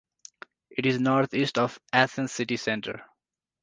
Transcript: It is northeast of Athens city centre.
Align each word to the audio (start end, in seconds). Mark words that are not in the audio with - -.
It 0.71 0.87
is 0.87 0.99
northeast 0.99 1.59
of 1.59 1.79
Athens 1.93 2.31
city 2.31 2.57
centre. 2.57 3.03